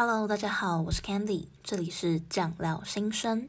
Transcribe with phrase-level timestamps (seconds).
[0.00, 3.48] Hello，大家好，我是 Candy，这里是酱料新生。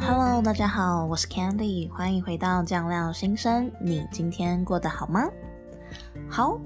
[0.00, 3.70] Hello，大家好，我是 Candy，欢迎回到酱料新生。
[3.80, 5.30] 你今天过得好吗？
[6.28, 6.58] 好。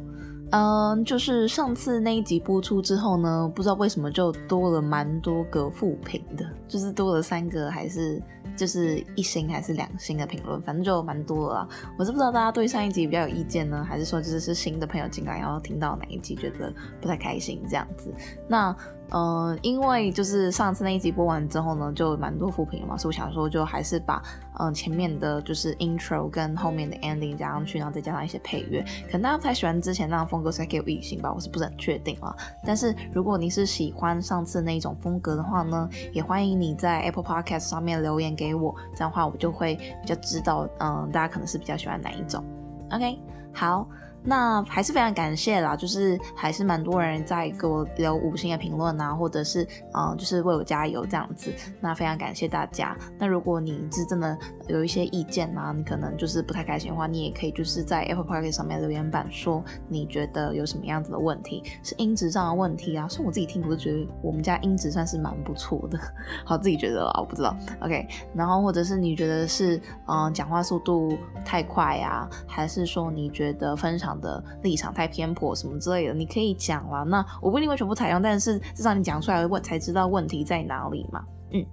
[0.51, 8.23] 嗯，就是上次那一集播出之后呢，不知道为什么就多了蛮多个负评的，就是多了三个还是
[8.57, 11.69] 就是一星还是两星的评论，反正就蛮多了啦。
[11.99, 18.13] 我是不知道大家对上一集比较有意见呢，还是说就是是新的朋友进来然后听到哪一集觉得不太开心这样子。
[18.49, 18.75] 那。
[19.11, 24.23] 呃，因为就是上次那一集播完之后呢，就蛮多负评嘛，所以我想说就还是把
[24.61, 28.85] 嗯、前面的就是 intro 跟后面的 ending 加上去，然后再加上一些配乐。
[29.07, 32.37] 可能大家不太喜欢之前那样风格，所以给我一星吧，我是不是很确定啊。
[32.67, 42.45] 但是如果你是喜欢上次那一种风格的话呢，也欢迎你在 Apple Podcast 上面留言给我，这样的话我就会比较知道，嗯、大家可能是比较喜欢哪一种。
[42.91, 43.17] OK，
[43.55, 43.89] 好。
[44.25, 51.55] 那还是非常感谢啦，就是还是蛮多人在给我留五星的评论啊，或者是嗯，就是为我加油这样子。
[51.81, 52.97] 那非常感谢大家。
[53.17, 54.37] 那如果你是真的
[54.69, 63.09] 有一些意见啊，你可能就是不太开心的话，你也可以就是在 Apple Podcast 上面留言板说你觉得有什么样子的问题，是音质上的问题啊。
[63.09, 65.99] 所以我自己听，我就觉得我们家音质算是蛮不错的，
[66.45, 67.57] 好，自己觉得啦，我不知道。
[67.81, 77.03] OK，然后或者是你觉得是嗯讲话速度太快啊，还是说你觉得分享的立场太偏颇什么之类的，你可以讲啦。
[77.05, 81.25] 那我不一定会全部采用，但是至少你讲出来问才知道问题在哪里嘛。
[81.53, 81.65] 嗯。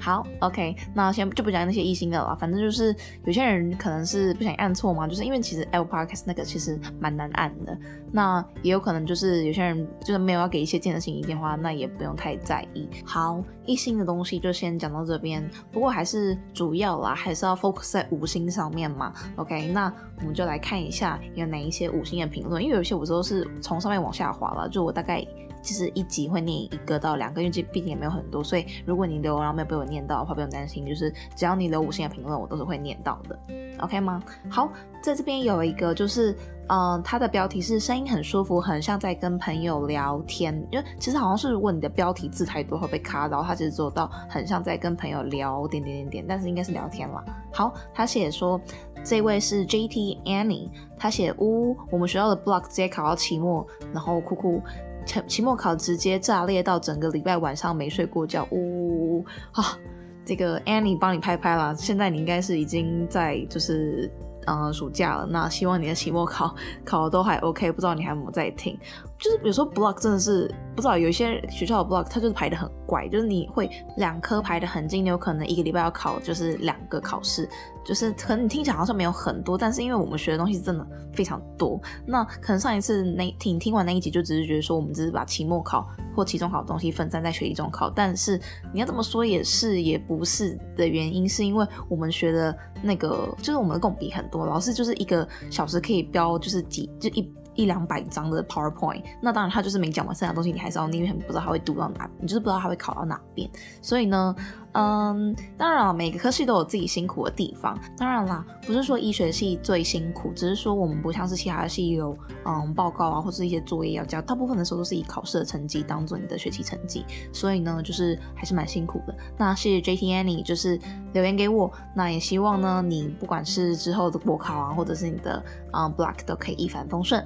[0.00, 7.78] 好，OK，那先就不讲那些一星的了，反正就是有些人可能是不想按错嘛，就是因为其实 Apple Podcast 那个其实蛮难按的，
[8.12, 12.88] 那也有可能就是有些人就是没有要给一些建设性意见的话，那也不用太在意。
[13.04, 19.12] 好，一星的东西就先讲到这边，不过还是主要啦，还是要 focus 在五星上面嘛。
[19.36, 25.24] OK，那我们就来看一下有哪一些五星的评论，因为有些我都是从上面往下滑了，就我大概。
[25.64, 33.38] 其实一集会念一个到两个，因为这毕竟也没有很多，所以如果你留然后没有被我念到的话，不用担心，就是只要你留五星的评论，我都是会念到的
[33.80, 34.22] ，OK 吗？
[34.50, 34.70] 好，
[35.02, 36.32] 在这边有一个就是，
[36.68, 47.24] 嗯、呃，它的标题是声音很舒服，很像在跟朋友聊天，因为其实好像是如果你的标题字太多会被卡到，它其实做到很像在跟朋友聊点点点点，但是应该是聊天啦。
[47.52, 48.60] 好，他写说
[49.04, 54.60] 这位是 JT Annie，他写呜，我们学校的 block 直接考到期末，然后哭哭。
[55.04, 59.78] 期期末考直接炸裂到整个礼拜晚上没睡过觉，呜呜呜啊！
[60.24, 64.10] 这个 Annie 帮你拍拍啦，现在你应该是已经在就是
[64.46, 66.54] 呃暑假了，那希望你的期末考
[66.84, 68.78] 考的都还 OK，不知道你还有没有在听？
[69.24, 77.48] 就是比如说 block 真的是不知道，有一些学校的 block 它就是排的很怪，就是你会两科排的很近，你有可能一个礼拜要考就是两个考试，
[77.82, 88.38] 就是可能你听起来好像没有很多，但是因为我们学的东西真的非常多，那可能上一次那听听完那一集就只是觉得说我们只是把期末考或期中考的东西分散在学期中考，但是
[88.74, 97.32] 你要这么说也是也不是的原因，是因为我们学的那个就是我们的共笔很多，老师就是一个小时可以标就是几就一。
[97.54, 103.48] 一两百张的 PowerPoint，那当然他就是没讲完，剩下的东西你还是要念，因为不知道他会读到哪，你就是不知道他会考到哪边。
[103.80, 104.34] 所以呢，
[104.72, 107.78] 嗯，当然了，每个科系都有自己辛苦的地方。
[107.96, 117.04] 当然啦，不是说医学系最辛苦，只是说我们不像是其他的系有嗯报告啊，或是一些作业要交，大部分的时候都是以考试的成绩当做你的学期成绩。
[117.32, 119.14] 所以呢，就是还是蛮辛苦的。
[119.38, 120.78] 那谢谢 JT Annie，就是
[121.12, 121.70] 留言给我。
[121.94, 125.42] 那也希望呢，你不管是之后的国考啊，或者是你的
[125.72, 127.24] 嗯 Block 都可以一帆风顺。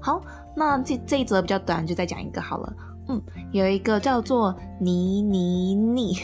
[0.00, 0.22] 好，
[0.54, 2.72] 那这这一则比较短，就再讲一个好了。
[3.08, 3.22] 嗯，
[3.52, 6.14] 有一个叫做妮妮妮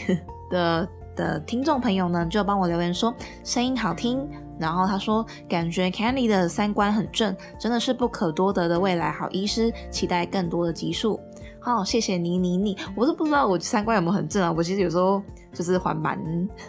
[0.51, 11.19] 的的听众朋友呢，就帮我留言说声音好听，然后他说感觉 Candy 的三观很正，真的是不可多得的未来好医师，期待更多的集数。
[11.59, 15.21] 好，谢谢妮妮妮，我是不知道我三观有没有很正啊，我其实有时候
[15.51, 16.19] 就是还蛮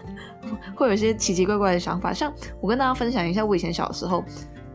[0.74, 4.24] 会有一些奇奇怪怪的想法，像我跟大家分享一下，我以前小时候。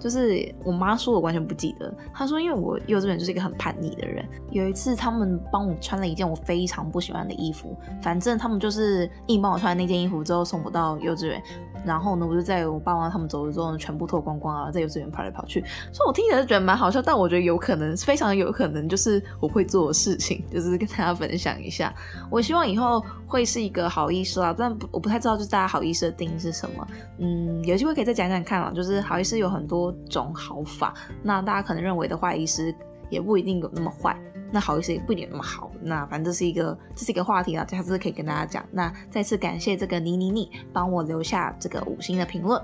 [0.02, 1.94] 就是我妈说，我完全不记得。
[2.12, 4.28] 她说，因为我幼稚园就是一个很叛逆的人。
[4.50, 11.42] 有一次，他们帮我穿了一件我非常不喜欢的衣服，反正他们就是硬帮我穿那件衣服之后送我到幼稚园。
[11.84, 15.62] 然后呢，我就在我爸妈他们走了之后，全部脱光光啊，在幼稚园跑来跑去。
[15.92, 21.92] 所以我听起来就觉得蛮好笑，但我觉得有可能，非常有可能就是我会做的事情，就是跟大家分享一下。
[22.30, 26.88] 我希望以后会是一个好医师啦，但不我不太知道就是大家好医师的定义是什么。
[27.18, 28.72] 嗯，有机会可以再讲讲看啦。
[28.76, 30.94] 就是好医师有很多种好法，
[31.24, 32.74] 那大家可能认为的坏医师
[33.10, 34.18] 也不一定有那么坏。
[34.54, 35.72] 那好医师也不一定有那么好。
[35.82, 38.66] 那反正这是一个这是一个话题啊，下次可以跟大家讲。
[38.70, 42.62] 那再次感谢这个你你你帮我留下这个五星的评论。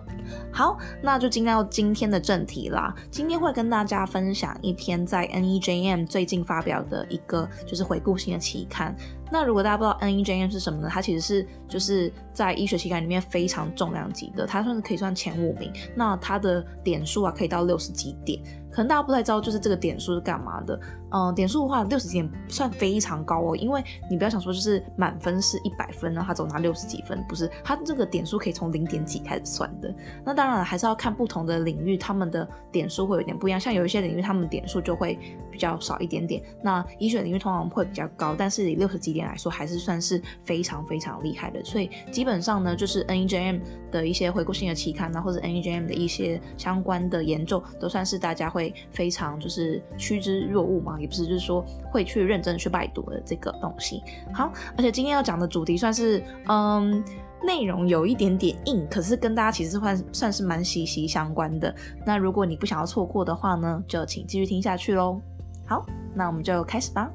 [0.52, 2.94] 好，那就进到今天的正题啦。
[3.10, 8.94] 今天会跟大家分享一篇在 NEJM 最近发表的一个就是回顾性的期刊。
[9.32, 10.90] 那如果大家不知道 NEJM 是什么呢？
[10.92, 15.72] 它其实是就是在医学期刊里面非常重量级的，它算是可以算前五名。
[15.96, 18.42] 那它的点数啊可以到六十几点。
[18.70, 20.80] 可能大家不太知道，就是这个点数是干嘛的。
[21.10, 23.56] 嗯，点数的话，六十几点算非常高哦。
[23.56, 29.92] 因为你不要想说，就是满分是一百分，然后他总拿六十几分，不是，他这个点数可以从零点几开始算的。
[30.24, 33.60] 那当然还是要看不同的领域，他们的点数会有点不一样。
[33.60, 35.18] 像有一些领域，他们点数就会
[35.50, 36.44] 比较少一点点。
[36.62, 41.64] 那医学领域通常会比较高，但是以六十几点来说，还是算是非常非常厉害的。
[41.64, 43.60] 所以基本上呢，就是 NEJM
[43.92, 48.74] 的一些回顾性的期刊呢，或者 NEJM 的一些相关的研究，都算是大家会。
[48.92, 54.04] 非常就是趋之若鹜嘛，也不是，就是说会去认真去拜读的这个东西。
[54.34, 57.04] 好，而且今天要讲的主题算是，嗯，
[57.44, 61.74] 内容有一点点硬，可是跟大家其实算算是蛮息息相关的。
[62.06, 65.20] 那如果你不想要错过的话呢，就请继续听下去喽。
[65.66, 67.12] 好，那我们就开始吧。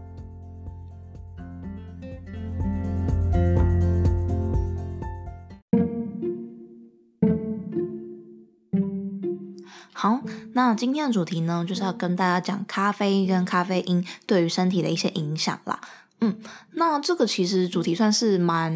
[10.54, 15.80] 那今天的主题呢，就是要跟大家讲咖啡跟咖啡因对于身体的一些影响啦。
[16.24, 16.38] 嗯，
[16.74, 18.72] 那这个其实主题算是蛮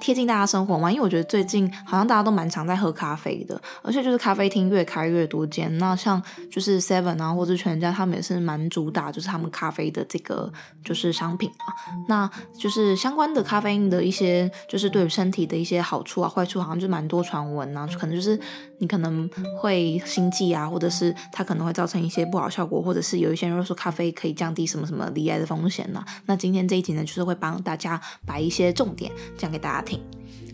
[0.00, 5.76] 贴近大家生活嘛，因为我觉得最近好像大家都蛮常在喝咖啡的，而且就是咖啡厅越开越多间。
[5.78, 10.52] 那像就是 Seven 啊，或者全家，他们也是蛮主打就是他们咖啡的这个
[10.84, 11.74] 就是商品啊。
[12.06, 18.38] 那就是相关的咖啡因的一些就是对于身体的一些好处啊、坏处，好像就蛮多传闻啊，可能就是
[18.78, 19.28] 你可能
[19.58, 26.66] 会心悸啊，或者是它可能会造成一些不好效果，或者是有一些人说咖啡可以降低什么什么离癌的风险呢、那今天。
[26.66, 30.00] 这一集呢，就是会帮大家把一些重点讲给大家听。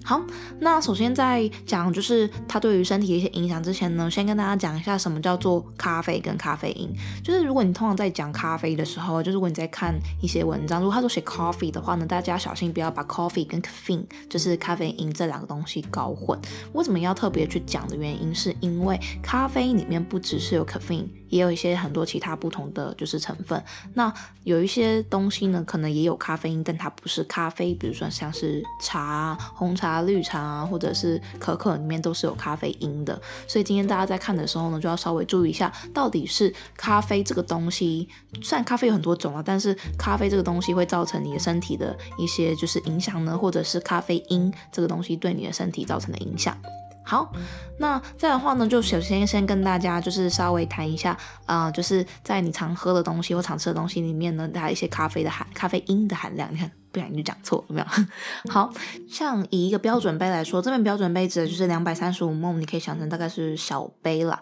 [0.04, 0.20] 好，
[0.60, 6.90] 那首先在讲就是它对于身体的一些影响之前呢，先跟大家讲一下什么叫做咖啡跟咖啡因。
[7.22, 16.38] 就是如果你通常在讲咖啡的时候，就是如果你在看一些文章，如果他说写 coffee 的话呢，大家小心不要把 coffee 跟 caffeine，就是咖啡因这两个东西搞混。
[16.72, 23.61] 为什么要特别去讲的原因，是因为咖啡里面不只是有 caffeine，也有一些很多其他不同的就是成分。
[23.94, 24.12] 那
[24.44, 30.02] 有一些东西呢，可能也有咖啡因，但它不是咖啡，比如说像是茶、红茶。
[30.02, 38.08] 绿茶啊，或者是可可里面都是有咖啡因的，所以今天大家在看的时候呢，就要稍微注意一下，到底是咖啡这个东西，
[38.43, 46.56] 虽然咖啡有很多种啊，但是咖啡这个东西会造成你的身体的一些就是影响呢，或者是咖啡因这个东西对你的身体造成的影响。
[47.04, 47.32] 好，
[47.78, 51.16] 那这样的话呢，就首先先跟大家就是稍微谈一下，
[51.46, 56.70] 啊、就是在你常喝的东西或常吃的东西里面呢，它一些咖啡的含咖啡因的含量，你看。
[56.92, 57.86] 不然你就讲错，有没有？
[58.52, 58.72] 好
[59.08, 64.40] 像以一个标准杯来说，这边标准杯指的就是两百三十五 m 你可以想成大概是小杯啦。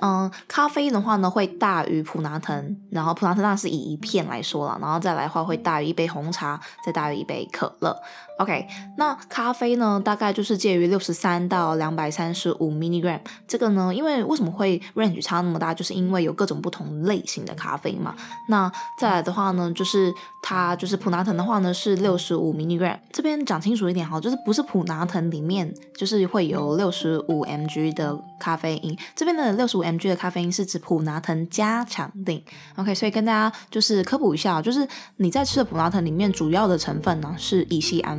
[0.00, 7.96] 嗯，咖啡的话呢，会大于普拿藤，然后普拿藤那是以一片来说了，然后再来的话会大于一杯红茶，再大于一杯可乐。
[8.38, 13.18] OK，那咖啡呢，大概就是介于六十三到两百三十五 milligram。
[13.48, 18.14] 这个呢，因为为什么会 range 差那么大，就是因为有各种不同类型的咖啡嘛。
[18.48, 22.98] 那再来的话呢，就是它就是普拿藤的话呢是是六十五 mg，。
[23.10, 32.42] 这边讲清楚一点哈，就是不是普拿藤里面就是会有六十五 mg 的咖啡因，这边的六十五 mg 的咖啡因是指普拿藤加强定。
[32.76, 34.86] OK，所以跟大家就是科普一下，就是
[35.16, 38.18] 你在吃的普拿藤里面主要的成分呢是乙醯胺。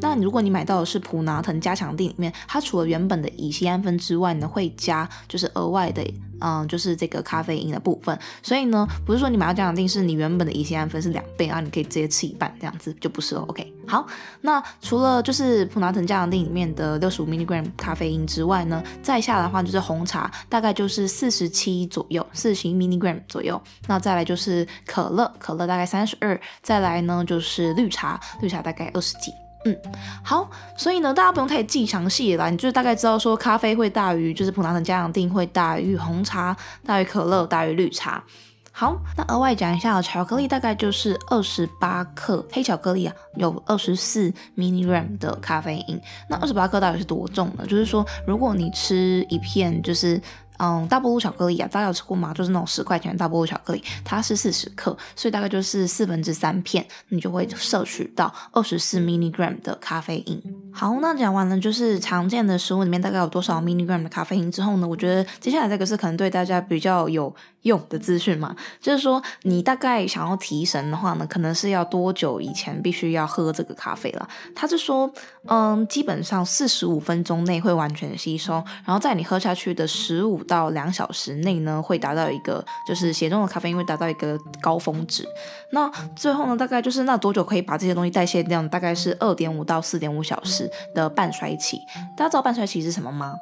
[0.00, 6.02] 那如果你买到的是普拿藤加强定里面，它除了原本的乙醯胺酚之外呢，会加就是额外的，
[6.40, 8.18] 嗯，就是这个咖啡因的部分。
[8.42, 13.42] 所以呢，不是说你买到加强錠是你原本的乙酰胺酚是两倍啊，你可以直接吃一半这样子就不是了。
[13.42, 14.06] OK，好，
[14.40, 23.60] 那除了就是普拿疼加强錠里面的六十五 milligram 咖啡因之外呢，再下的话就是红茶，大概就是四十七左右，四十 milligram 左右。
[23.86, 29.32] 那再来就是可乐，可乐大概三十二，再来呢就是绿茶，绿茶大概二十几。
[29.64, 29.76] 嗯，
[30.24, 38.24] 好，所以呢，大家不用太记详细了，你就是大概知道说咖啡会大于，就是普拿疼加强錠会大于红茶，大于可乐，大于绿茶。
[38.72, 46.00] 好，那额外讲一下，巧克力大概就是二十八克，黑巧克力啊，有二十四 m i n i r a m 的咖啡因。
[46.28, 47.66] 那二十八克到底是多重呢？
[47.66, 50.18] 就是说，如果你吃一片，就是。
[50.62, 52.34] 嗯，大波路巧克力啊，大家有吃过吗？
[52.34, 60.38] 就是那种十块钱的大波路巧克力，它是四十克，所以大概就是四分之三片，你就会摄取到二十四 milligram 的咖啡因。
[60.70, 74.28] 好，那讲完了就是常见的食物里面大概有多少 milligram 的咖啡因之后呢，我觉得接下来这个是可能对大家比较有用的资讯嘛，就是说你大概想要提神的话呢，可能是要多久以前必须要喝这个咖啡了？
[74.54, 75.10] 他就说，
[75.46, 85.26] 嗯，基本上四十五分钟内会完全吸收，然后在你喝下去的十五到两小时内呢，会达到一个就是血中的咖啡因会达到一个高峰值。
[85.72, 88.66] 那最后呢，大概就是那多久可以把这些东西代谢掉？
[88.68, 91.78] 大概是二点五到四点五小时的半衰期。
[92.16, 93.34] 大家知道半衰期是什么吗？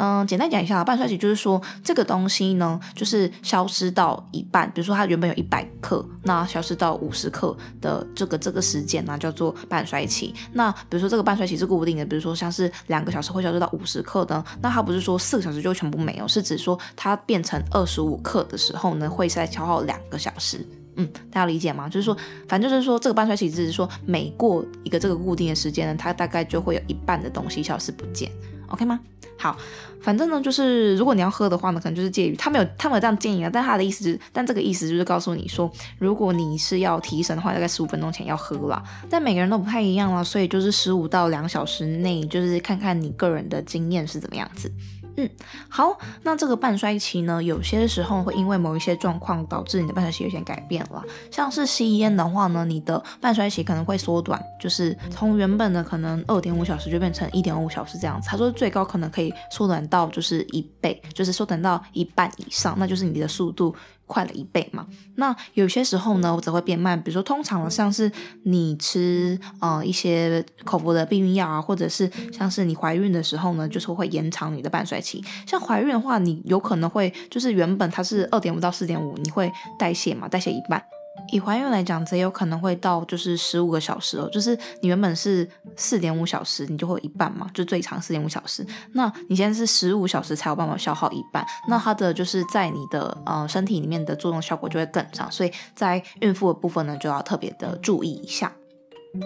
[0.00, 10.32] 嗯，简单讲一下，半衰期就是说这个东西呢，就是消失到一半，比如说它原本有一百克，那消失到五十克的这个这个时间呢，叫做半衰期。
[10.52, 20.64] 那比如说这个半衰期是固定的，比如说像是两个小时会消失到五十克的，那它不是说四个小时就全部没有，是指说它变成二十五克的时候呢，会再消耗两个小时。
[20.94, 21.88] 嗯，大家理解吗？
[21.88, 28.30] 就是说，反正就是说，这个半衰期只是说每过一个这个固定的时间呢，它大概就会有一半的东西消失不见。
[28.68, 29.00] OK 吗？
[29.40, 29.56] 好，
[30.02, 38.82] 反正呢，就是如果你要喝的话呢，可能就是介于他没有他没有这样建议啊，但他的意思就，但这个意思就是告诉你说，如果你是要提神的话，大概十五分钟前要喝啦。
[39.08, 44.72] 但每个人都不太一样啦，所以就是十五到两小时内，就是看看你个人的经验是怎么样子。
[45.20, 45.28] 嗯，
[45.68, 51.02] 好，那这个半衰期呢，有些时候会因为某一些状况导致你的半衰期有些改变了。
[51.28, 58.28] 像是吸烟的话呢，你的半衰期可能会缩短，就是从原本的可能二点五小时就变成一点五小时这样子。
[58.28, 63.74] 他说最高可能可以缩短到就是一倍，就是缩短到一半以上，那就是你的速度。
[64.08, 64.84] 快了一倍嘛？
[65.14, 67.00] 那有些时候呢，我则会变慢。
[67.00, 68.10] 比如说，通常像是
[68.42, 75.22] 你吃呃一些口服的避孕药啊，或者是像是你怀孕的时候呢，就是会延长你的半衰期。
[75.46, 80.82] 像怀孕的话，你有可能会就是原本它是二点五到四点五，你会代谢嘛，代谢一半。
[81.30, 88.66] 以怀孕来讲，则有可能会到就是十五个小时哦，就是你原本是四点五小时，你就会有一半嘛，就最长四点五小时。
[88.92, 98.52] 那你现在是十五小时才有办法消耗一半，那它的就是在你的呃身体里面的作用效果就会更长，所以在孕妇的部分呢，就要特别的注意一下。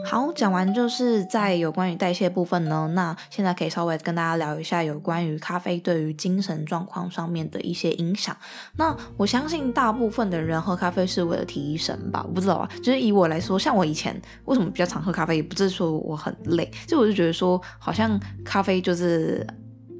[0.04, 8.34] 好，讲完就是在有关于代谢部分呢，那现在可以稍微跟大家聊一下有关于咖啡对于精神状况上面的一些影响。
[8.76, 12.68] 那我相信大部分的人喝咖啡是为了提神吧，我不知道啊。
[12.82, 19.46] 就是以我来说，像我以前为什么比较常喝咖啡，也不是说我很累，就我就觉得说好像咖啡就是。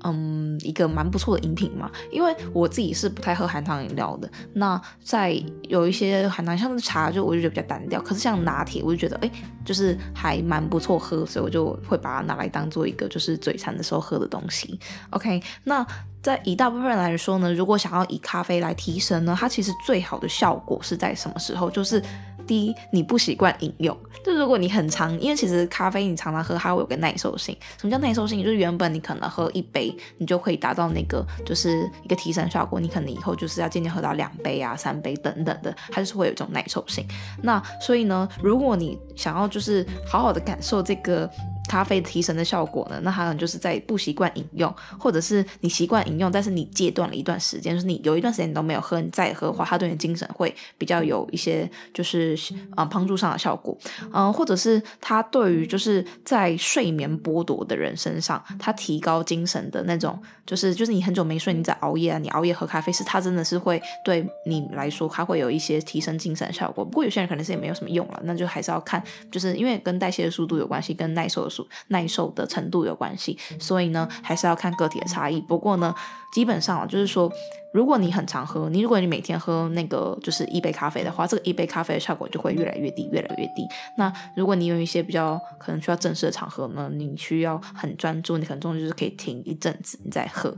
[0.04, 4.30] 嗯，一个蛮不错的饮品嘛，因为我自己是不太喝含糖饮料的。
[4.54, 5.32] 那在
[5.62, 8.00] 有一些含糖，像是茶，就我就觉得比较单调。
[8.02, 9.30] 可是像拿铁，我就觉得哎，
[9.64, 14.78] 就是还蛮不错喝，所以我就会把它拿来当做一个就是嘴馋的时候喝的东西。
[15.10, 15.86] OK，那
[16.20, 21.70] 在以大部分人来说呢，如果想要以咖啡来提神呢，它其实最好的效果是在什么时候？
[21.70, 22.02] 就是。
[22.46, 27.56] 第一，你不习惯饮用，就如果你很常，因为其实咖啡你常常喝，它会有个耐受性。
[27.78, 28.42] 什么叫耐受性？
[28.42, 37.06] 就是原本你可能喝一杯，你就可以达到那个就是一个提升效果，你可能以后就是要渐渐喝到两杯啊、三杯等等的，它就是会有一种耐受性。
[37.42, 41.30] 那所以呢，如果你想要就是好好的感受这个。
[41.72, 43.00] 咖啡提神的效果呢？
[43.02, 52.38] 那它可能就是在不习惯饮用，或者是你习惯饮用，但是你戒断了一段时间，就是你有一段时间你都没有喝，你再喝的话，它对你精神会比较有一些就是
[52.76, 53.74] 呃帮助上的效果，
[54.12, 66.84] 嗯、或者是它对于就是在睡眠剥夺的人身上，它提高精神的那种，就是就是你很久没睡，你在熬夜啊，你熬夜喝咖啡是它真的是会对你来说，它会有一些提升精神的效果。
[66.84, 71.61] 不过有些人可能是也没有什么用了，那就还是要看，就是因为跟代谢的速度有关系，跟耐受的速。
[71.88, 75.40] 耐受的程度有关系，所以呢，还是要看个体的差异。
[75.40, 75.94] 不过呢，
[76.32, 77.30] 基本上就是说，
[77.72, 83.66] 如果你很常喝，你如果你每天喝那个就是一杯咖啡的话，这个一杯咖啡的效果就会越来越低，越来越低。
[83.96, 90.56] 那如果你有一些比较可能需要正式的场合呢，你需要很专注，你可能就是可以停一阵子，你再喝。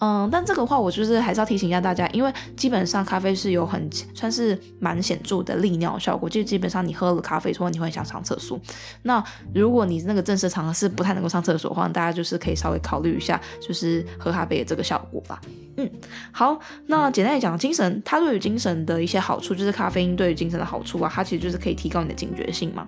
[0.00, 8.60] 嗯，但这个话我就是还是要提醒一下大家，因为基本上咖啡是有很算是蛮显著的利尿效果，就基本上你喝了咖啡之后你会想上厕所。
[9.02, 9.22] 那
[9.54, 15.40] 如果你那个正式场合是不太能够上厕所的话，大家就是可以稍微考虑一下，就是喝咖啡的这个效果吧。
[15.76, 15.90] 嗯，
[16.32, 22.86] 好，那简单来讲，精神它对于精神的一些好处，就是咖啡因对于精神的好处啊，它其实就是可以提高你的警觉性嘛。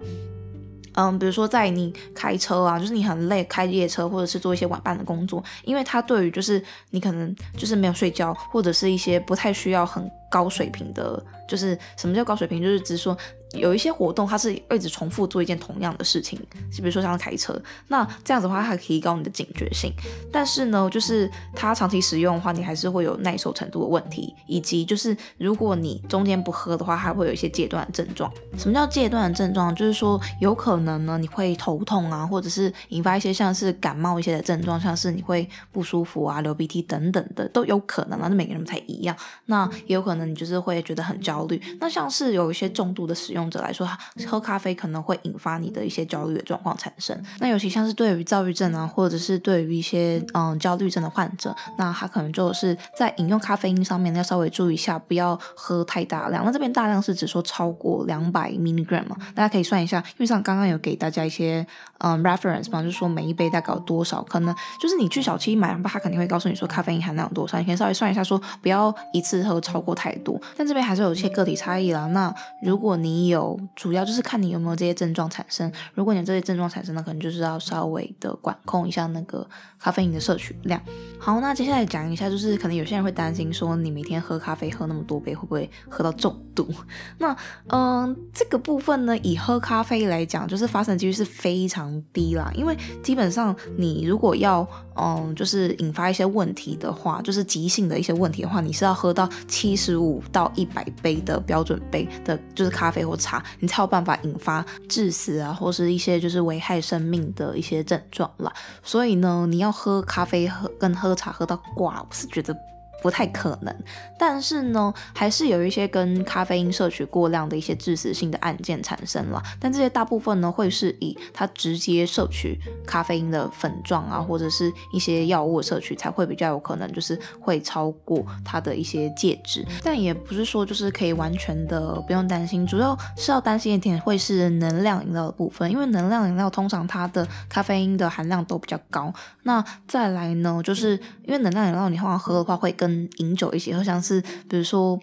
[0.96, 12.62] 嗯，比如说在你开车啊，就是你很累，开夜车或者是做一些晚班的工作，因为它对于就是你可能就是没有睡觉，或者是一些不太需要很高水平的，就是什么叫高水平？
[12.62, 13.16] 就是只是说
[13.56, 16.38] 有一些活动它是一直重复做一件同样的事情，
[16.70, 19.92] 就比如说像开车，那这样子的话，它可以提高你的警觉性。
[20.32, 28.32] 但是呢，就是它长期使用的话，你还是会有耐受程度的问题，以及就是如果你中间不喝的话，还会有一些戒断症状。
[28.58, 29.74] 什么叫戒断症状？
[29.74, 38.28] 就是说有可能呢，你会头痛啊，或者是引发一些像是感冒一些的症状，像是你会不舒服啊、流鼻涕等等的都有可能啊。
[38.28, 41.60] 那每个人不太一样，那也有可能你就是会觉得很焦虑。
[41.80, 43.88] 那像是有一些重度的使用者来说，
[44.26, 47.20] 喝咖啡可能会引发你的一些焦虑的状况产生。
[47.40, 56.44] 那尤其像是对于躁郁症啊，或者是对于一些嗯焦虑症的患者，那他可能就是在饮用咖啡因上面要稍微注意一下，不要喝太大量。
[56.44, 61.66] 那这边大量是指说超过两百 milligram 嘛，大家可以算一下，因为像刚刚有给大家一些
[61.98, 70.40] 嗯 reference 嘛，就是说每一杯大概有多少，可能就是你去小七买，他肯定会告诉你说咖啡因含量有多少，你可以稍微算一下，说不要一次喝超过太多。
[70.56, 72.06] 但这边还是有一些个体差异啦。
[72.08, 75.70] 那如果你有，主要就是看你有没有这些症状产生。
[75.94, 79.46] 如果你有这些症状产生，那可能就是要稍微的管控一下那个
[79.78, 80.80] 咖啡因的摄取量。
[81.18, 86.68] 好，那接下来讲一下，就是可能有些人会担心说，你每天喝咖啡喝那么多杯，会不会喝到中毒？
[87.18, 87.36] 那
[87.68, 92.50] 嗯、这个部分呢，以喝咖啡来讲，就是发生几率是非常低啦。
[92.54, 94.66] 因为基本上你如果要
[94.98, 108.52] 嗯，就是引发一些问题的话，就是急性的一些问题的话，你是要喝到七十五到一百杯的标准杯的，就是咖啡或茶，你才有办法引发致死啊，或是一些就是危害生命的一些症状啦。
[108.82, 112.56] 所以呢，你要喝咖啡喝跟喝茶喝到挂，我是觉得。
[113.02, 113.74] 不太可能，
[114.18, 119.42] 但是呢，还是有一些跟咖啡因摄取过量的一些致死性的案件产生了。
[119.60, 129.64] 但这些大部分呢，会是以他直接摄取咖啡因的粉状啊，或者是一些药物摄取，才会比较有可能就是会超过他的一些介质。
[129.82, 139.12] 但也不是说就是可以完全的不用担心，主要是要担心一点会是能量饮料的部分，因为能量饮料通常它的咖啡因的含量都比较高。
[139.42, 144.98] 那再来呢，就是因为能量饮料你通常喝的话会更跟饮酒一起喝，像是比如说，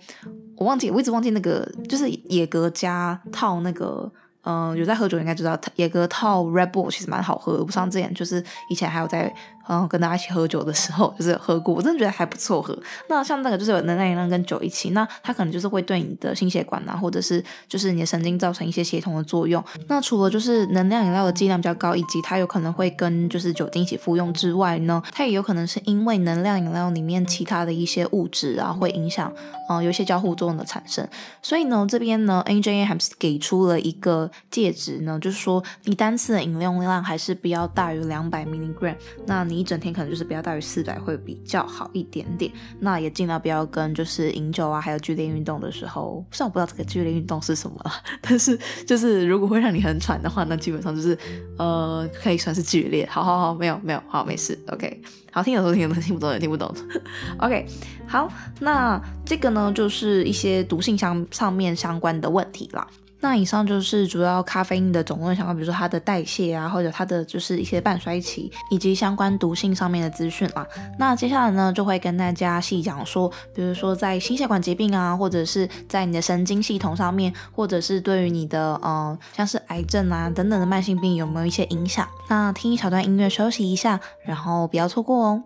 [0.55, 4.11] 我忘记，我一直忘记那个，就是野格加套那个。
[4.43, 7.63] 嗯、有在喝酒应该知道，野格套 Red Bull 其实蛮好喝的。
[7.63, 9.33] 我上之前就是以前还有在
[9.69, 12.77] 嗯跟大家一起喝酒的时候， 就是喝过，我真的觉得还不错喝。
[13.07, 19.63] 那像那个就是有能量饮料跟酒一起，那它可能就是会对你的心血管啊，或者是就是你的神经造成一些协同的作用。
[19.87, 29.31] 那除了就是能量饮料的剂量比较高，以及它有可能会跟就是酒精一起服用之外呢，它也有可能是因为能量饮料里面其他的一些物质啊，会影响
[29.69, 31.07] 嗯、有一些交互作用的产生。
[31.41, 34.29] 所以呢，这边呢，NJA 还是给出了一个。
[34.49, 42.51] 戒指呢，就是说你单次的饮用量还是不要大于两百 milligram，那你一整天可能就是不要大于四百会比较好一点点。
[42.79, 47.77] 那也尽量不要跟就是饮酒啊，还有剧烈运动的时候，虽然我不知道这个剧烈运动是什么，
[48.21, 51.17] 但是就是如果会让你很喘的话，那基本上就是
[51.57, 53.07] 呃可以算是剧烈。
[53.09, 56.73] 好好好，没有没有，好没事，OK，好，听得懂听得懂，听不懂也听不懂，
[57.39, 57.65] OK，
[58.07, 62.87] 好，那这个呢就是一些毒性相上面相关的问题啦。
[63.23, 70.67] 那以上就是主要咖啡因的总论相关，比如说它的代谢啊，或者它的就是一些半衰期，以及相关毒性上面的资讯啦。
[70.99, 82.05] 那接下来呢，就会跟大家细讲说，比如说在心血管疾病啊，或者是在你的神经系统上面，或者是对于你的嗯，像是癌症啊等等的慢性病有没有一些影响。
[82.27, 85.43] 那听一小段音乐休息一下，然后不要错过哦。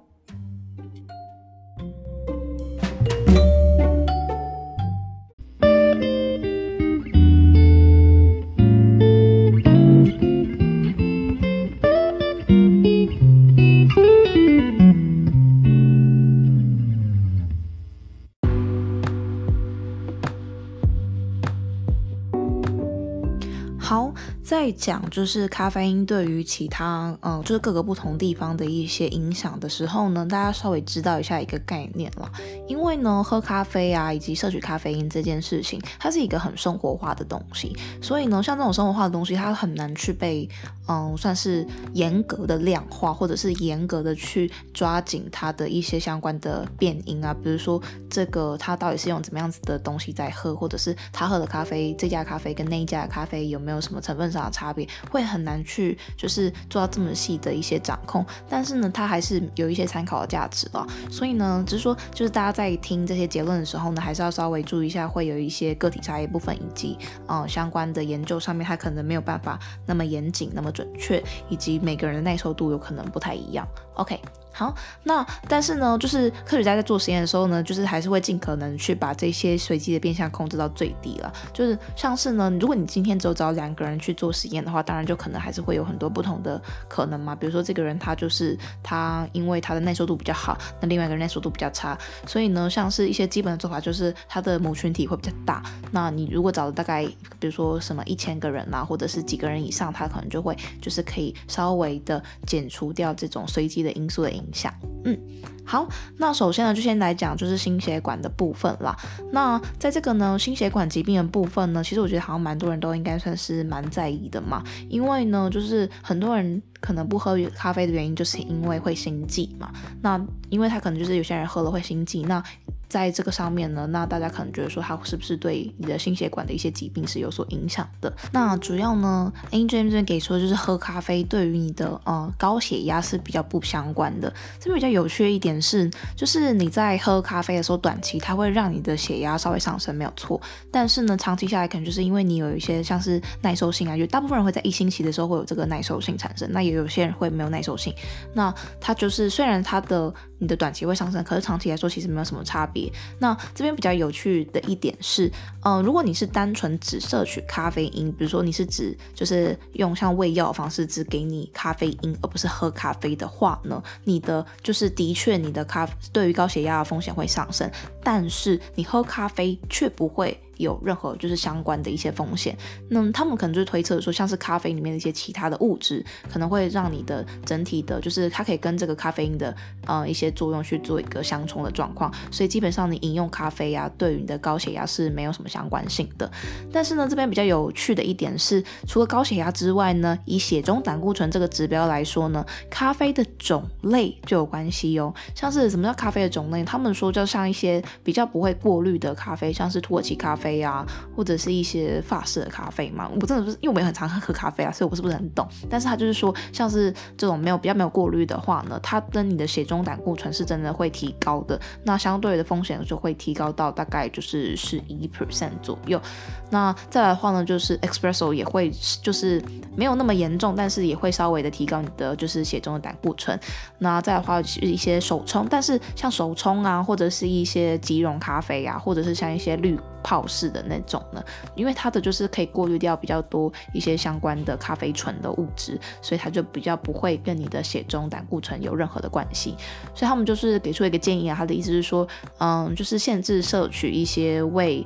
[24.67, 32.29] 在讲就是咖啡因对于其他嗯，就是各个不同地方的一些影响的时候呢，大家稍微知道一下一个概念了。
[32.67, 40.47] 因为呢，喝咖啡啊，以及摄取咖啡因这件事情，它是一个很生活化的东西，所以呢，像这种生活化的东西，它很难去被
[40.89, 60.87] 嗯，算是严格的量化，或者是严格的去抓紧它的一些相关的变因啊，比如说这个它到底是用怎么样子的东西在喝，或者是他喝的咖啡，这家咖啡跟那一家的咖啡有没有什么成分上的差别会很难去就是做到这么细的一些掌控，但是呢，它还是有一些参考的价值了。
[61.11, 73.67] 所以呢，只是说就是大家在听这些结论的时候呢，还是要稍微注意一下，会有一些个体差异部分，以及嗯、相关的研究上面，它可能没有办法那么严谨、那么准确，以及每个人的耐受度有可能不太一样。
[73.93, 74.19] OK。
[74.57, 81.31] 好，那但是呢，就是科学家在做实验的时候呢，就是还是会尽可能去把这些随机的变相控制到最低了。
[81.53, 87.35] 就是像是呢，如果你今天只有找两个人去做实验的话，当然就可能还是会有很多不同的可能嘛。
[87.35, 95.61] 比如说这个人他就是他因为他的耐受度比较好，那另外一个人耐受度比较差，所以呢，像是一些基本的做法就是他的母群体会比较大。
[95.91, 97.05] 那你如果找了大概
[97.39, 104.73] 比如说什么一千个人啊，或者是几个人以上，他可能就会就是可以稍微的减除掉这种随机的因素的影响。
[105.05, 105.17] 嗯，
[105.65, 108.95] 好，那首先呢，就先来讲就是心血管的部分啦。
[109.31, 119.71] 那在这个呢，心血管疾病的部分呢，其实我觉得好像蛮多人都应该算是蛮在意的嘛，因为呢，就是很多人可能不喝咖啡的原因，就是因为会心悸嘛。
[120.01, 120.19] 那
[120.49, 122.43] 因为他可能就是有些人喝了会心悸，那。
[122.89, 128.11] 在这个上面呢，那大家可能觉得说它是不是对你的心血管的一些疾病是有所影响的？
[128.31, 134.33] 那主要呢，Angel 这边给出的就是喝咖啡对于你的呃高血压是比较不相关的。
[134.59, 140.39] 这边比较有趣的一点是，就是你在喝咖啡的时候，短期它会让你的血压稍微上升，没有错。
[140.71, 147.93] 但是呢，长期下来可能就是因为你有一些像是耐受性啊，就大部分人会在一星期的时候会有这个耐受性产生，那也有些人会没有耐受性。
[148.33, 152.76] 那它就是虽然它的你的短期会上升，可是长期来说其实没有什么差别。
[153.19, 155.31] 那这边比较有趣的一点是，
[155.63, 167.69] 嗯、如果你是单纯只摄取咖啡因，比如说你是只就是用像喂药的方式只给你咖啡因，而不是喝咖啡的话呢，你的就是的确你的咖对于高血压的风险会上升，
[168.03, 170.37] 但是你喝咖啡却不会。
[170.57, 172.57] 有任何就是相关的一些风险，
[172.89, 186.29] 那他们可能就是推测说，像是咖啡里面的一些其他的物质，可能会让你的整体的，就是它可以跟这个咖啡因的呃一些作用去做一个相冲的状况，所以基本上你饮用咖啡呀，对于你的高血压是没有什么相关性的。
[186.71, 195.13] 但是呢，这边比较有趣的一点是，除了高血压之外呢，以血中胆固醇这个指标来说呢，咖啡的种类就有关系哦。
[195.35, 196.63] 像是什么叫咖啡的种类？
[196.63, 200.46] 他们说就像一些比较不会过滤的咖啡，像是土耳其咖啡。
[200.47, 205.45] 啡啊，或者是一些法式的咖啡嘛，我真的不是，因为我们也很常喝咖啡啊，所以我不是不是很懂。
[205.69, 216.01] 但是它就是说，像是这种没有比较没有过滤的话呢，它跟你的血中胆固醇是真的会提高的，那相对的风险就会提高到大概就是十一 percent 左右。
[216.49, 219.43] 那再来的话呢，就是 espresso 也会就是
[219.75, 223.37] 没有那么严重，但是也会稍微的提高你的就是血中的胆固醇。
[223.79, 231.23] 那再来的话是一些手冲，但是像手冲啊，或者是一些即溶咖啡啊，或者是像一些绿泡式的那种呢，
[231.55, 239.55] 因为它的就是可以过滤掉比较多一些相关的咖啡醇的物质，所以它就比较不会跟你的血中胆固醇有任何的关系。
[239.93, 242.07] 所以他们就是给出一个建议啊，他的意思是说，
[242.39, 244.85] 嗯，就是限制摄取一些未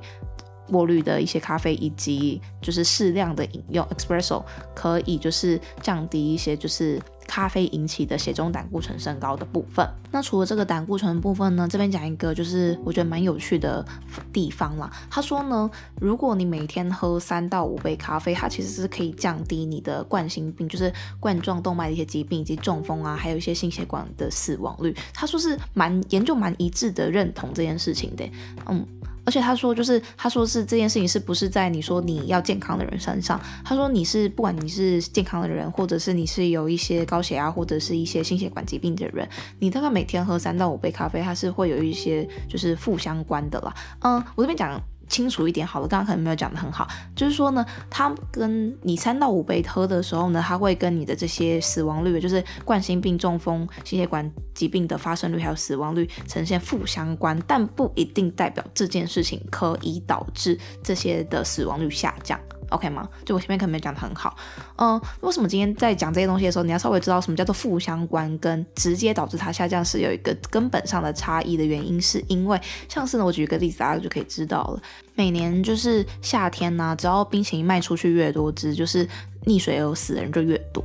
[0.70, 4.44] 过滤的一些咖啡，以及就是适量的饮用 espresso，
[4.74, 7.02] 可以就是降低一些就是。
[7.28, 9.88] 咖啡引起的血中胆固醇升高的部分。
[10.12, 13.86] 那除了这个胆固醇部分呢，这边讲一个就是我觉得蛮有趣的
[14.34, 14.92] 地方啦。
[15.10, 24.96] 他说呢，如果你每天喝三到五杯咖啡，它其实是可以降低你的冠心病，就是冠状动脉的一些疾病以及中风啊，还有一些心血管的死亡率。
[25.14, 28.30] 他说是蛮研究蛮一致的认同这件事情的，
[28.68, 28.86] 嗯。
[29.26, 33.40] 而且他说，就是他说是这件事情是不是在你说你要健康的人身上？
[33.64, 39.28] 他说你是不管你是健康的人，或者是你是有一些高血压或者是一些心血管疾病的人，
[39.60, 43.74] 你大概每天喝三到五杯咖啡，它是会有一些就是负相关的啦。
[44.00, 44.82] 嗯，我这边讲。
[45.12, 62.40] 清楚一点好了，刚刚可能没有讲的很好，就是说呢，它跟你三到五杯喝的时候呢，它会跟你的这些死亡率，就是冠心病、中风、心血管疾病的发生率还有死亡率呈现负相关，但不一定代表这件事情可以导致这些的死亡率下降。
[62.72, 63.08] OK 吗？
[63.26, 64.36] 就我前面可能没讲得很好，
[64.78, 74.82] 嗯，为什么今天在讲这些东西的时候，你要稍微知道什么叫做负相关跟直接导致它下降是有一个根本上的差异的原因，是因为像是呢，我举一个例子，大家就可以知道了。
[75.16, 79.08] 每年就是夏天呢、只要冰淇淋卖出去越多只，就是
[79.46, 80.84] 溺水而死的人就越多，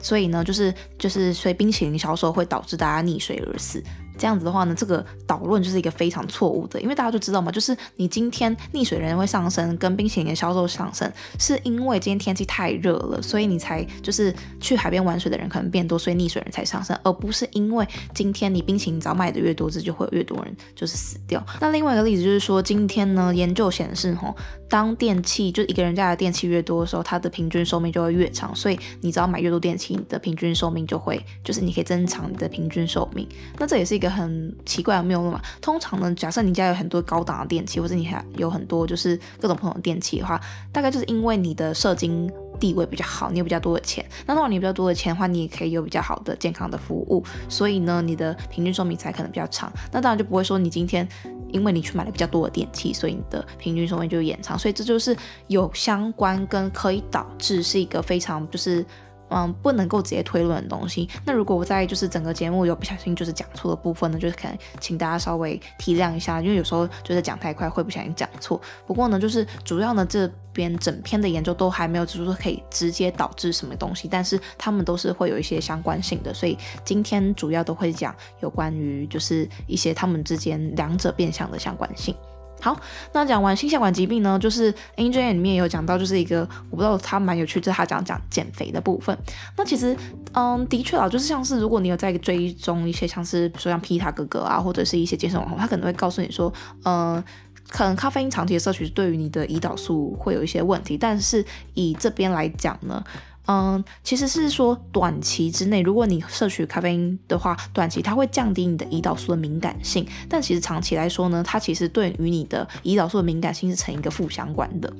[0.00, 3.82] 所以呢，就是就是所以冰淇淋销售会导致大家溺水而死。
[4.18, 21.44] 这样子的话呢，这个导论就是一个非常错误的，因为大家就知道嘛，就是你今天溺水人会上升，跟冰淇淋的销售上升，是因为今天天气太热了，所以你才就是去海边玩水的人可能变多，所以溺水人才上升，而不是因为今天你冰淇淋只要卖的越多，这就会有越多人就是死掉。
[21.60, 24.34] 那另外一个例子就是说，今天呢，研究显示吼，
[24.68, 33.28] 当电器就一个人家的电器越多的时候，它的平均寿命就会越长，所以你只要买越多电器，你的平均寿命就会就是你可以增长你的平均寿命。
[33.58, 34.07] 那这也是一个。
[34.08, 35.40] 很奇怪，没有那么。
[35.60, 40.40] 通常呢，假设你家有很多高档的电器，或者你还有很多就是各种不同的电器的话，
[40.72, 44.04] 大概就是因为你的射精地位比较好，你有比较多的钱。
[44.26, 49.72] 那如果你比较多的钱的话，你也可以有比较好的健康的服务，所以呢，你的平均寿命才可能比较长。
[49.92, 51.08] 那当然就不会说你今天
[51.52, 54.58] 因为你去买了比较多的电器，所以你的平均寿命就延长。
[54.58, 55.16] 所以这就是
[55.46, 58.84] 有相关跟可以导致是一个非常就是。
[59.30, 61.08] 嗯，不能够直接推论的东西。
[61.24, 68.60] 那如果我在就是整个节目有不小心就是讲错的部分呢，就是可能请大家稍微体谅一下，因为有时候就是讲太快会不小心讲错。
[68.86, 76.32] 不过呢，就是主要呢这边整篇的研究都还没有指出说可以直接导致什么东西，但是他们都是会有一些相关性的。
[76.32, 82.14] 所以今天主要都会讲有关于就是一些他们之间两者变相的相关性。
[82.60, 82.76] 好，
[83.12, 86.40] 那讲完心血管疾病呢，就是 NJN 里面也有讲到，就是一个
[86.70, 89.16] 我不知道他蛮有趣，就是他讲讲减肥的部分。
[89.56, 89.96] 那其实，
[90.32, 96.52] 嗯，的确啊，就是像是如果你有在追踪一些像是比如说像皮塔哥哥啊，或者是一些健身网红，他可能会告诉你说，
[96.84, 97.22] 嗯，
[97.68, 101.44] 可能咖啡因长期的摄取对于你的胰岛素会有一些问题，但是
[101.74, 103.02] 以这边来讲呢。
[103.50, 114.92] 嗯，其实是说短期之内，如果你摄取咖啡因的话，短期它会降低你的胰岛素的敏感性，但其实长期来说呢，它其实对于你的胰岛素的敏感性是成一个负相关的。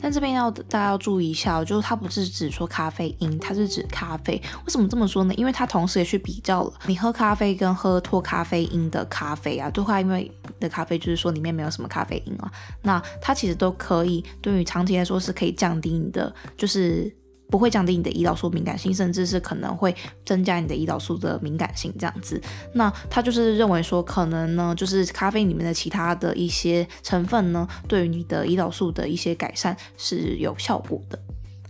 [0.00, 4.40] 但这边要大家要注意一下，就是它不是指说咖啡因，它是指咖啡。
[4.64, 5.34] 为什么这么说呢？
[5.34, 12.48] 因为它同时也去比较了你喝咖啡跟喝脱咖啡因的咖啡啊，脱咖啡因的咖啡就是说里面没有什么咖啡因啊，
[12.82, 17.12] 那它其实都可以对于长期来说是可以降低你的就是。
[17.48, 22.40] 不会降低你的胰岛素敏感性，甚至是可能会增加你的胰岛素的敏感性这样子。
[22.74, 31.18] 那他就是认为说，可能呢，就是咖啡里面的其他的一些成分呢，对于你的胰岛素的一些改善是有效果的。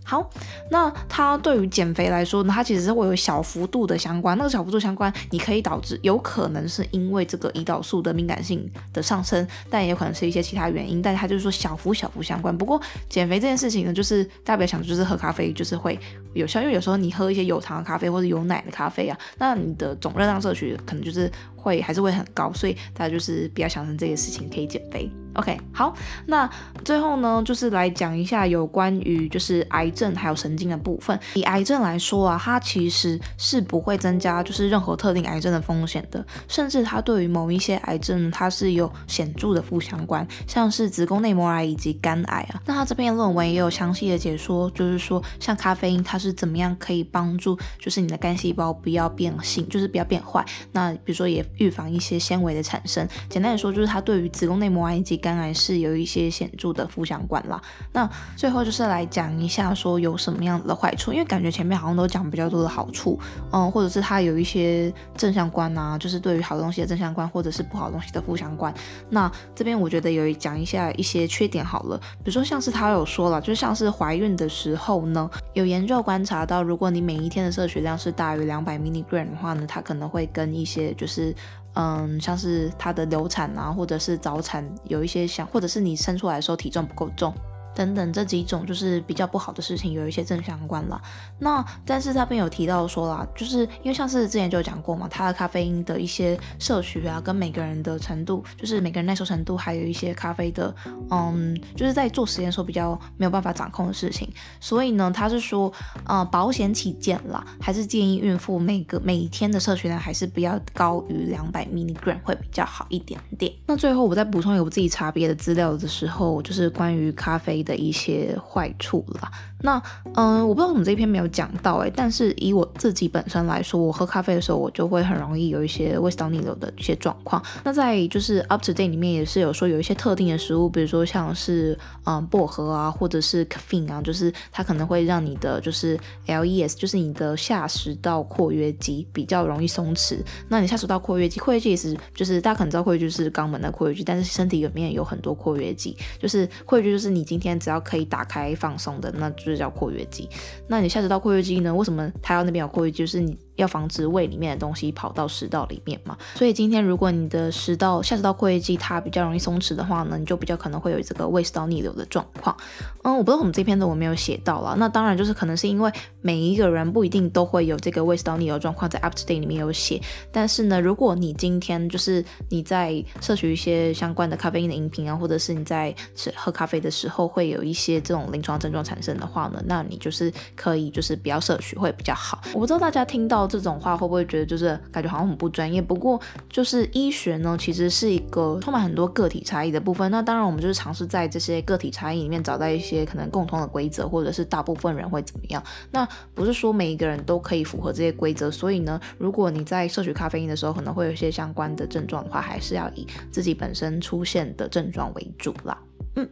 [0.09, 0.27] 好，
[0.71, 4.35] 那它对于减肥来说呢，它其实是会有小幅度的相关。
[4.39, 10.99] 那个小幅度相关，你可以导致有可能是因为这个胰岛素的敏感性的上升，但也有可能是一些其他原因。
[10.99, 12.57] 但是它就是说小幅小幅相关。
[12.57, 15.99] 不过减肥这件事情呢，就是大家不要想就是喝咖啡就是会
[16.33, 25.07] 有效，因为有时候你喝一些有糖的咖啡或者有奶的咖啡啊，那你的总热量摄取可能就是会还是会很高，所以大家就是不要想成这个事情可以减肥。
[25.39, 25.93] OK，好，
[26.25, 26.49] 那
[26.83, 31.17] 最后呢，就是来讲一下有关于就是癌症还有神经的部分。
[31.35, 42.61] 以癌症来说啊，它其实是不会增加就是任何特定癌症的风险的，甚至它对于某一些癌症它是有显著的负相关，像是子宫内膜癌以及肝癌啊。
[42.65, 50.45] 那它这篇论文也有详细的解说，就是说像咖啡因它是怎么样可以帮助就是你的肝细胞不要变性，就是不要变坏。
[50.73, 53.07] 那比如说也预防一些纤维的产生。
[53.29, 57.61] 简单的说，就是它对于子宫内膜癌以及肝癌是有一些显著的负相关啦。
[57.93, 63.19] 那最后就是来讲一下，说有什么样的坏处，因为感觉前面好像都讲比较多的好处，
[63.51, 68.73] 嗯，或者是它有一些正相关啊，就是对于好东西的正相关，或者是不好东西的负相关。
[69.09, 81.35] 那这边我觉得有讲一下一些缺点好了，比如说像是他有说了，就像是怀孕的时候呢，有研究观察到，如果你每一天的摄取量是大于两百 milligram 的话呢，它可能会跟一些就是。
[81.81, 87.33] 嗯，像是它的流产啊，或者是早产，有一些想，或者是你生出来的时候体重不够重。
[87.79, 91.01] 等等这几种就是比较不好的事情，有一些正相关了。
[91.39, 100.75] 那但是他边有提到说啦，就是因为像是之前就有讲过嘛，它的咖啡因的一些摄取啊，跟每个人的程度，就是每个人耐受程度，还有一些咖啡的，
[101.09, 104.29] 嗯，就是在做实验时候比较没有办法掌控的事情。
[104.59, 105.71] 所以呢，他是说，
[106.05, 113.53] 呃，保险起见啦，还是建议孕妇每个每天的摄取量还是不要高于两百 milligram 会比较好一点点。
[113.65, 119.31] 那最后我再补充一个我自己查别的资料的时候，就是关于咖啡的一些坏处啦。
[119.61, 119.81] 那
[120.15, 127.43] 嗯，我不知道我们这篇没有讲到哎、但是以我自己本身来说，我喝咖啡的时候，我就会很容易有一些胃食道逆流的一些状况。
[127.63, 140.19] 那在就是 Up to Date 里面也是有说有一些特定的食物，比如说像是嗯薄荷啊，或者是 caffeine 啊，就是它可能会让你的就是 LES，就是你的下食道括约肌比较容易松弛。
[140.47, 150.29] 那你下食道括约肌，括约肌也是就是大家可能知道括约肌是肛门的括约肌，但是身体里面有很多括约肌，就是括约肌就是你今天只要可以打开放松的，那就是叫括约肌。
[150.67, 151.75] 那你下肢到括约肌呢？
[151.75, 152.99] 为什么它要那边有括约肌？
[152.99, 153.37] 就是你。
[153.59, 162.55] 要防止胃里面的东西跑到食道里面嘛，所以今天如果你的食道下食道括约肌它比较容易松弛的话呢，你就比较可能会有这个胃食道逆流的状况。
[163.03, 164.75] 嗯，我不知道我们这篇的我没有写到啦。
[164.77, 165.91] 那当然就是可能是因为
[166.21, 170.01] 每一个人不一定都会有这个胃食道逆流状况，在 Up to Date 里面有写。
[170.31, 182.39] 但是呢，如果你今天就是你在摄取一些相关的咖啡因的饮品啊，或者是你在吃喝咖啡的时候会有一些这种临床症状产生的话呢，那你就是可以就是不要摄取会比较好。
[182.53, 183.48] 我不知道大家听到。
[183.49, 185.81] 这种话会不会觉得就是感觉好像很不专业？
[185.81, 190.09] 不过就是医学呢，其实是一个充满很多个体差异的部分。
[190.11, 195.63] 那当然，我们就是尝试在这些个体差异里面找到一些可能共通的规则，或者是大部分人会怎么样。
[195.91, 198.51] 那不是说每一个人都可以符合这些规则。
[198.51, 205.77] 所以呢，如果你在摄取咖啡因的时候，可能会有一些相关的症状的话，还是要以自己本身出现的症状为主啦。
[206.15, 206.29] 嗯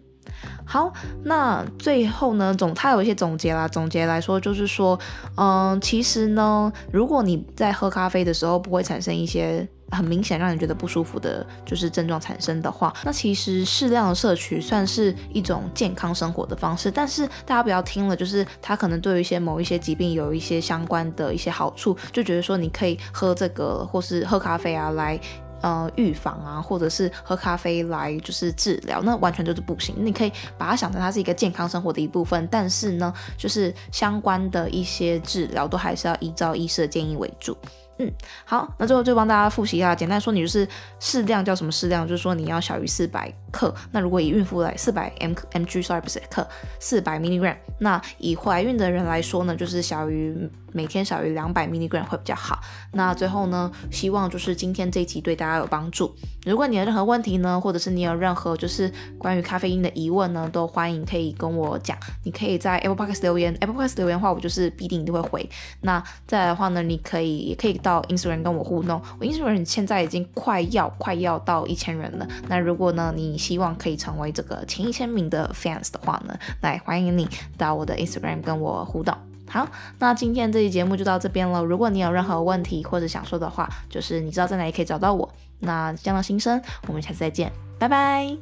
[0.65, 0.91] 好，
[1.23, 3.67] 那最后呢，总他有一些总结啦。
[3.67, 4.99] 总结来说就是说，
[5.35, 16.91] 嗯，其实呢，如果你在喝咖啡的时候不会产生一些很明显让你觉得不舒服的，就是症状产生的话，那其实适量的摄取算是一种健康生活的方式。
[16.91, 25.17] 但是大家不要听了，就是它可能对于一些某一些疾病有一些相关的一些好处，就觉得说你可以喝这个或是喝咖啡啊来。
[25.61, 29.95] 呃，预防啊，或者是喝咖啡来就是治疗，那完全就是不行。
[29.97, 37.57] 你可以把它想成它是一个健康生活的一部分，但是呢，就是相关的一些治疗都还是要依照医师的建议为主。
[37.99, 38.11] 嗯，
[38.45, 40.67] 好，那最后就帮大家复习一下，简单说，你就是
[40.99, 42.07] 适量叫什么适量？
[42.07, 43.73] 就是说你要小于四百克。
[43.91, 46.47] 那如果以孕妇来，四百 m mg，sorry 不是克，
[46.79, 47.57] 四百 milligram。
[47.79, 50.47] 那以怀孕的人来说呢，就是小于。
[50.71, 52.59] 每天小于两百 milligram 会比较好。
[52.93, 56.15] 那最后呢，希望就是今天这一集对大家有帮助。
[56.45, 61.97] 如果你有任何问题呢，或者是你有任何就是关于咖啡因的疑问呢，都欢迎可以跟我讲。
[62.23, 65.49] 你可以在 Apple Podcast 留言，Apple Podcast 留言的话，我就是必定都会回。
[65.81, 69.01] 那再来的话呢，你可以也可以到 Instagram 跟我互动。
[69.19, 72.27] 我 Instagram 现在已经快要快要到一千人了。
[72.47, 77.27] 那如果呢，你希望可以成为这个前一千名的 fans 的话呢，来欢迎你
[77.57, 79.13] 到我的 Instagram 跟我互动。
[79.49, 79.67] 好，
[79.99, 81.63] 那今天这期节目就到这边了。
[81.63, 85.33] 如果你有任何问题或者想说的话，就是你知道在哪里可以找到我。
[85.59, 88.37] 那酱料心声，我们下次再见，拜拜。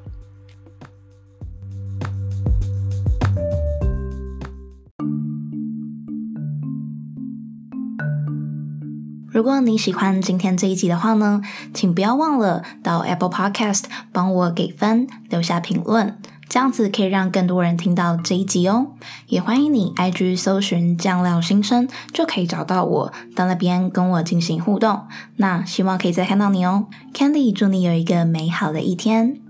[9.31, 11.41] 如果你喜欢今天这一集的话呢，
[11.73, 16.17] 请不要忘了到 Apple Podcast 帮我给分，留下评论。
[16.47, 18.87] 这样子可以让更多人听到这一集哦，
[19.27, 25.01] 也欢迎你 IG 搜寻酱料新生，就可以找到我，到那边跟我进行互动。
[25.37, 29.44] 那希望可以再看到你哦，Candy 祝你有一个美好的一天。